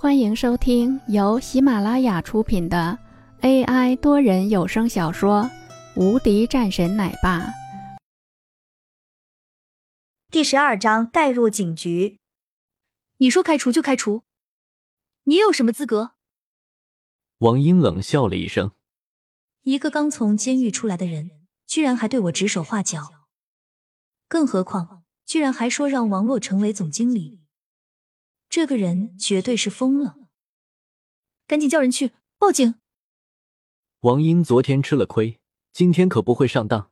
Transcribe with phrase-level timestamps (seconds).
[0.00, 2.96] 欢迎收听由喜马拉雅出品的
[3.40, 5.42] AI 多人有声小说
[6.00, 7.40] 《无敌战神奶爸》
[10.30, 12.20] 第十二章：带入警局。
[13.16, 14.22] 你说开除就开除，
[15.24, 16.12] 你有什么资格？
[17.38, 18.70] 王英冷笑了一声
[19.66, 21.32] ：“一个刚从监狱出来的人，
[21.66, 23.26] 居然还对我指手画脚，
[24.28, 27.40] 更何况居然还说让王洛成为总经理。”
[28.48, 30.16] 这个人绝对是疯了！
[31.46, 32.76] 赶紧叫人去报警！
[34.00, 35.38] 王英昨天吃了亏，
[35.72, 36.90] 今天可不会上当，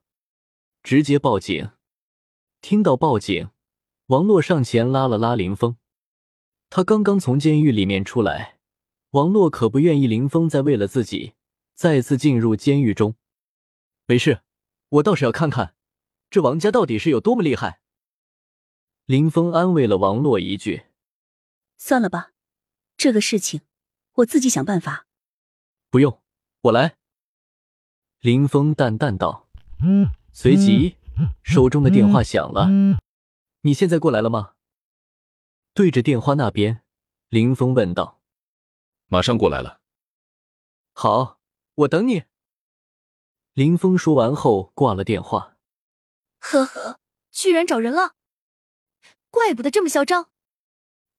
[0.83, 1.71] 直接报警。
[2.61, 3.49] 听到报警，
[4.07, 5.79] 王洛上前拉了拉林峰。
[6.69, 8.59] 他刚刚从监狱里面出来，
[9.11, 11.35] 王洛可不愿意林峰再为了自己
[11.75, 13.15] 再次进入监狱中。
[14.07, 14.43] 没事，
[14.89, 15.75] 我倒是要看看
[16.29, 17.81] 这王家到底是有多么厉害。
[19.07, 20.86] 林峰安慰了王洛一句。
[21.77, 22.33] 算了吧，
[22.97, 23.63] 这个事情
[24.15, 25.07] 我自己想办法。
[25.91, 26.23] 不用，
[26.63, 26.97] 我来。
[28.21, 29.49] 林峰淡淡道，
[30.33, 30.97] 随即
[31.43, 32.69] 手中的电话响了。
[33.61, 34.55] 你现在过来了吗？
[35.75, 36.83] 对着电话那边，
[37.29, 38.21] 林峰问道。
[39.09, 39.81] 马上过来了。
[40.93, 41.39] 好，
[41.75, 42.25] 我等你。
[43.53, 45.57] 林峰说完后挂了电话。
[46.39, 46.99] 呵呵，
[47.31, 48.15] 居然找人了，
[49.31, 50.31] 怪不得这么嚣张。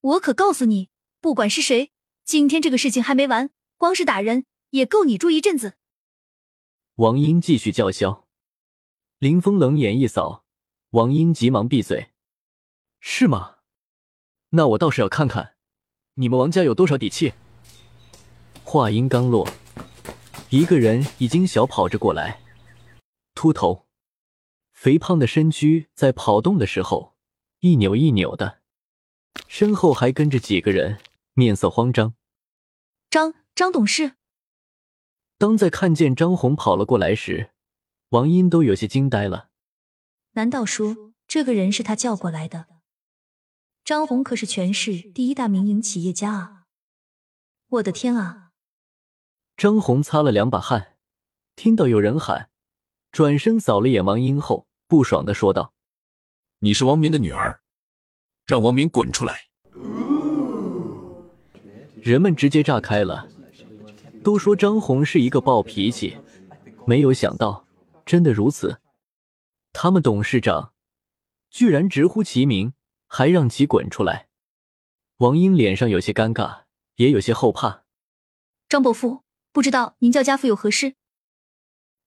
[0.07, 1.91] 我可告诉你，不管是谁，
[2.23, 5.73] 今天这个事情还没完，光是打人也够你住一阵子。
[6.95, 8.25] 王英继续叫嚣，
[9.19, 10.45] 林峰冷眼一扫，
[10.91, 12.11] 王英急忙闭嘴。
[13.01, 13.57] 是吗？
[14.51, 15.55] 那我倒是要看看
[16.13, 17.33] 你们王家有多少底气。
[18.63, 19.45] 话音刚落，
[20.49, 22.39] 一个人已经小跑着过来，
[23.35, 23.85] 秃头、
[24.71, 27.17] 肥胖的身躯在跑动的时候
[27.59, 28.61] 一扭一扭的。
[29.47, 30.99] 身后还跟着几个人，
[31.33, 32.15] 面色慌张。
[33.09, 34.13] 张张董事，
[35.37, 37.51] 当在看见张红跑了过来时，
[38.09, 39.49] 王英都有些惊呆了。
[40.31, 42.67] 难道说这个人是他叫过来的？
[43.83, 46.63] 张红可是全市第一大民营企业家啊！
[47.69, 48.51] 我的天啊！
[49.55, 50.97] 张红擦了两把汗，
[51.55, 52.49] 听到有人喊，
[53.11, 55.73] 转身扫了眼王英后，不爽的说道
[56.59, 57.61] ：“你是王明的女儿。”
[58.47, 59.49] 让王明滚出来！
[62.01, 63.27] 人们直接炸开了，
[64.23, 66.17] 都说张红是一个暴脾气，
[66.85, 67.67] 没有想到
[68.05, 68.79] 真的如此。
[69.73, 70.71] 他们董事长
[71.49, 72.73] 居然直呼其名，
[73.07, 74.29] 还让其滚出来。
[75.17, 76.61] 王英脸上有些尴尬，
[76.95, 77.83] 也有些后怕。
[78.69, 80.95] 张伯父，不知道您叫家父有何事？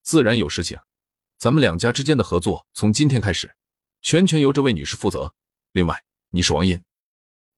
[0.00, 0.78] 自然有事情，
[1.36, 3.54] 咱们两家之间的合作从今天开始，
[4.00, 5.34] 全权由这位女士负责。
[5.72, 6.02] 另外。
[6.32, 6.84] 你是王英，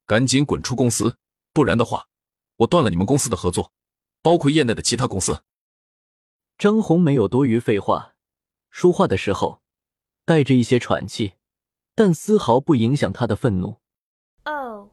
[0.07, 1.19] 赶紧滚出公司，
[1.53, 2.09] 不然的话，
[2.57, 3.71] 我断了你们公司的合作，
[4.23, 5.45] 包括业内的其他公司。
[6.57, 8.15] 张红没有多余废话，
[8.71, 9.61] 说话的时候
[10.25, 11.35] 带着一些喘气，
[11.95, 13.83] 但丝毫不影响他的愤怒。
[14.47, 14.91] 哦，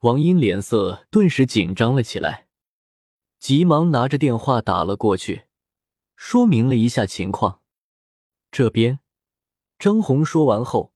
[0.00, 2.48] 王英脸色顿时紧张了起来，
[3.38, 5.46] 急忙拿着电话打了过去，
[6.16, 7.62] 说明了一下情况。
[8.50, 9.00] 这边
[9.78, 10.93] 张红说完后。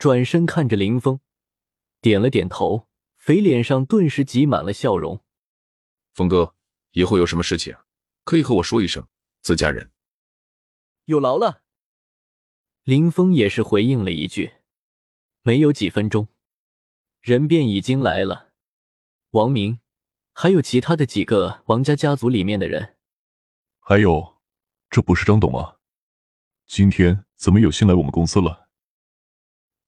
[0.00, 1.20] 转身看着林峰，
[2.00, 2.88] 点了点头，
[3.18, 5.22] 肥脸上顿时挤满了笑容。
[6.14, 6.54] 峰哥，
[6.92, 7.76] 以后有什么事情
[8.24, 9.06] 可以和我说一声，
[9.42, 9.90] 自家人
[11.04, 11.60] 有劳了。
[12.84, 14.54] 林峰也是回应了一句。
[15.42, 16.28] 没有几分钟，
[17.20, 18.52] 人便已经来了。
[19.32, 19.80] 王明，
[20.32, 22.96] 还有其他的几个王家家族里面的人。
[23.78, 24.40] 还有，
[24.88, 25.76] 这不是张董吗？
[26.66, 28.69] 今天怎么有心来我们公司了？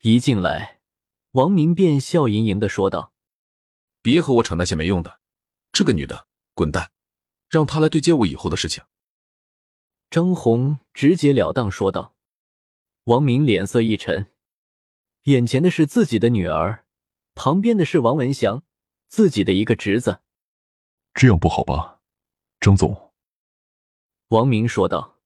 [0.05, 0.81] 一进来，
[1.31, 3.13] 王明便笑盈盈的说道
[4.03, 5.21] ：“别和我扯那些没用的，
[5.71, 6.91] 这个女的滚蛋，
[7.49, 8.83] 让她来对接我以后的事情。”
[10.11, 12.17] 张红直截了当说道。
[13.05, 14.33] 王明脸色一沉，
[15.23, 16.85] 眼前的是自己的女儿，
[17.37, 18.65] 旁边的是王文祥，
[19.07, 20.21] 自己的一个侄子，
[21.15, 22.01] 这样不好吧？
[22.59, 23.13] 张总，
[24.31, 25.21] 王明说道：“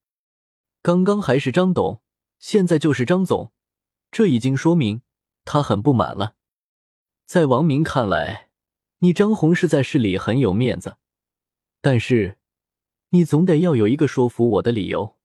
[0.83, 2.03] 刚刚还是张董，
[2.39, 3.53] 现在就是张总。”
[4.11, 5.03] 这已经说明
[5.45, 6.37] 他很不满了。
[7.25, 8.51] 在王明看来，
[8.99, 10.97] 你张红是在市里很有面子，
[11.81, 12.39] 但是
[13.11, 15.19] 你总得要有一个说服我的理由。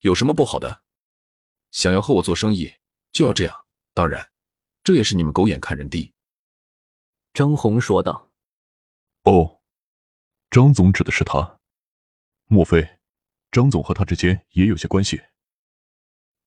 [0.00, 0.82] 有什么不好的？
[1.70, 2.74] 想要和我做生意，
[3.12, 3.66] 就要这样。
[3.94, 4.30] 当然，
[4.82, 6.12] 这也是你们狗眼看人低。
[7.32, 8.30] 张红说道。
[9.22, 9.60] 哦，
[10.50, 11.60] 张总指的是他？
[12.46, 12.98] 莫非
[13.50, 15.22] 张总和他之间也有些关系？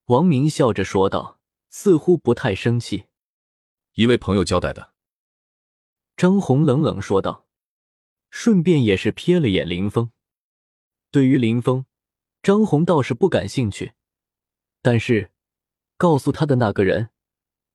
[0.05, 1.39] 王明笑着说道。
[1.77, 3.07] 似乎不太生气。
[3.95, 4.93] 一位朋友交代的。
[6.15, 7.49] 张红冷冷说道，
[8.29, 10.09] 顺便也是瞥了眼林峰。
[11.11, 11.85] 对于林峰，
[12.41, 13.91] 张红倒是不感兴趣，
[14.81, 15.33] 但是
[15.97, 17.09] 告诉他的那个人，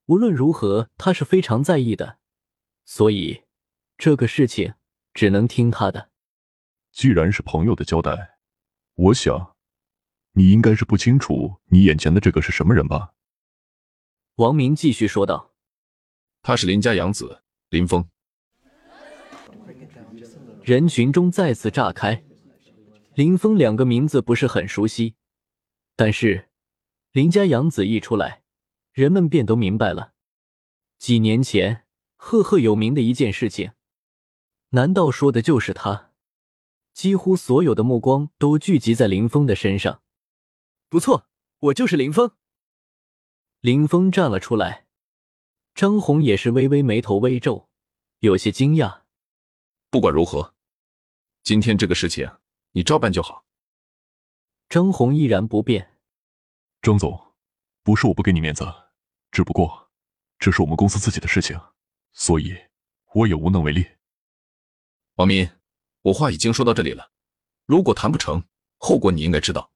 [0.07, 2.21] 无论如何他是非常在意的，
[2.87, 3.43] 所以
[3.99, 4.73] 这个事情
[5.13, 6.11] 只能听他的。
[6.91, 8.39] 既然是朋友的交代，
[8.95, 9.57] 我想
[10.33, 13.13] 你应该是不清楚你眼前的这个是什么人吧？
[14.41, 15.53] 王明继续说道
[16.41, 18.09] ：“他是林家养子林峰。”
[20.65, 22.25] 人群中再次炸开。
[23.13, 25.15] 林峰两个名字不是很熟悉，
[25.95, 26.49] 但是
[27.13, 28.43] 林家养子一出来，
[28.95, 30.15] 人们便都明白了。
[30.97, 31.85] 几年前
[32.17, 33.73] 赫赫有名的一件事情，
[34.71, 36.13] 难道说的就是他？
[36.95, 40.01] 几乎所有的目光都聚集在林峰的身上。
[40.89, 41.27] 不错，
[41.59, 42.33] 我就是林峰。
[43.61, 44.87] 林峰站了出来，
[45.75, 47.69] 张红也是微微眉头微皱，
[48.21, 49.03] 有些惊讶。
[49.91, 50.55] 不管如何，
[51.43, 52.31] 今天这个事情。
[52.73, 53.45] 你照办就好。
[54.69, 55.99] 张红依然不变。
[56.81, 57.35] 张总，
[57.83, 58.65] 不是我不给你面子，
[59.33, 59.91] 只不过
[60.39, 61.61] 这是我们公司自己的事情，
[62.13, 62.57] 所以
[63.13, 63.85] 我也无能为力。
[65.17, 65.51] 王明，
[66.03, 67.11] 我话已经说到这里了，
[67.67, 68.45] 如果谈不成，
[68.79, 69.73] 后果你应该知道。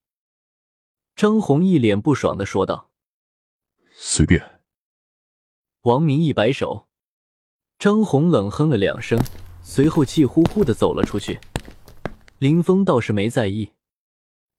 [1.16, 2.92] 张红一脸不爽的说道
[3.94, 4.60] ：“随便。”
[5.82, 6.88] 王明一摆手，
[7.78, 9.18] 张红冷哼了两声，
[9.62, 11.40] 随后气呼呼的走了出去。
[12.38, 13.72] 林峰倒是没在意，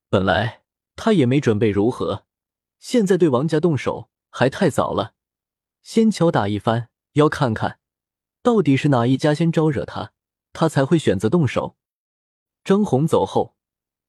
[0.09, 0.63] 本来
[0.95, 2.25] 他也没准备如何，
[2.79, 5.13] 现在对王家动手还太早了，
[5.81, 7.79] 先敲打一番，要看看
[8.41, 10.13] 到底是哪一家先招惹他，
[10.53, 11.75] 他才会选择动手。
[12.63, 13.55] 张红走后，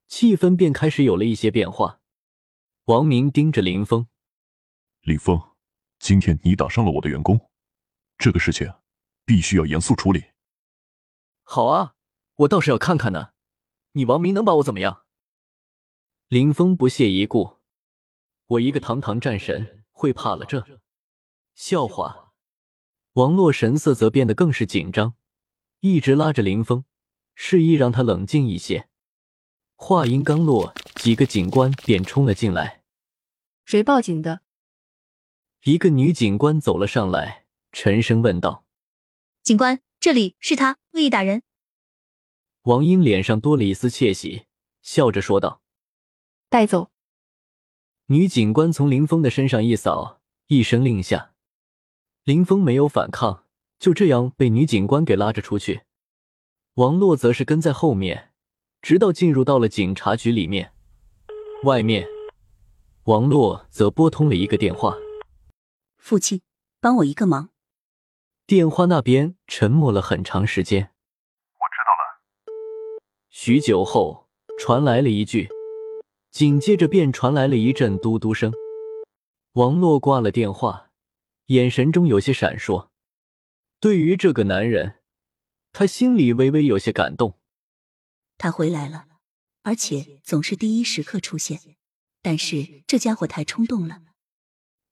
[0.07, 2.01] 气氛便开始有了一些变化。
[2.85, 4.07] 王明盯着林峰
[5.07, 5.41] ：“林峰，
[6.01, 7.49] 今天你打伤了我的员工，
[8.19, 8.69] 这个事情
[9.25, 10.33] 必须要严肃处理。
[11.47, 11.95] ”“好啊，
[12.39, 13.31] 我倒是要看看呢。”
[13.95, 15.05] 你王明能把我怎么样？
[16.27, 17.59] 林峰不屑一顾，
[18.47, 20.67] 我一个堂堂战神会怕了这
[21.55, 22.33] 笑话？
[23.13, 25.15] 王洛神色则变得更是紧张，
[25.79, 26.85] 一直拉着林峰，
[27.37, 28.89] 示意让他冷静一些。
[29.77, 32.83] 话音刚落，几个警官便冲了进来。
[33.65, 34.43] 谁报警的？
[35.67, 38.65] 一个女警官走了上来，沉声问道
[39.43, 41.43] ：“警官，这里是他恶意打人。”
[42.63, 44.45] 王英脸上多了一丝窃喜，
[44.81, 45.61] 笑着说道
[46.49, 46.93] ：“带走。”
[48.07, 51.33] 女警官从林峰的身上一扫，一声令下，
[52.23, 53.43] 林峰没有反抗，
[53.81, 55.81] 就这样被女警官给拉着出去。
[56.75, 58.31] 王洛则是跟在后面，
[58.81, 60.73] 直到进入到了警察局里面。
[61.65, 62.07] 外面，
[63.07, 64.97] 王洛则拨通了一个电话
[66.07, 66.41] ：“父亲，
[66.79, 67.51] 帮我一个忙。”
[68.47, 70.93] 电话那边沉默了很长时间。
[71.55, 75.49] 我知道了许久后，传来了一句，
[76.31, 78.53] 紧接着便传来了一阵嘟嘟声。
[79.55, 80.93] 王洛挂了电话，
[81.47, 82.91] 眼神中有些闪烁。
[83.81, 85.01] 对于这个男人，
[85.73, 87.37] 他心里微微有些感动。
[88.39, 89.09] 他回来了，
[89.63, 91.59] 而且总是第一时刻出现。
[92.23, 94.03] 但是这家伙太冲动了。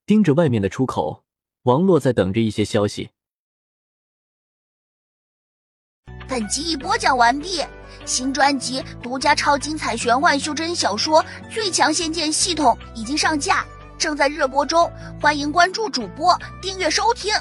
[0.06, 1.24] 盯着外面的出口，
[1.62, 3.10] 王洛在等着一些消息。
[6.28, 7.62] 本集已播讲完毕。
[8.04, 13.64] 新专辑独家超精彩玄幻修真小说《最强仙剑系统》已经上架，
[13.96, 14.90] 正在热播中，
[15.22, 17.32] 欢迎关注主播，订阅收听。